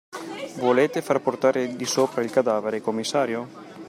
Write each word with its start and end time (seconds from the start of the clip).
Volete 0.57 1.03
far 1.03 1.21
portare 1.21 1.75
di 1.75 1.85
sopra 1.85 2.23
il 2.23 2.31
cadavere, 2.31 2.81
commissario? 2.81 3.47